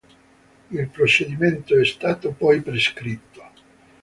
[0.71, 3.45] Il procedimento è stato poi prescritto.